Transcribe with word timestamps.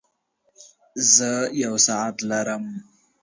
زۀ 1.13 1.31
يو 1.63 1.73
ساعت 1.87 2.17
لرم. 2.29 2.63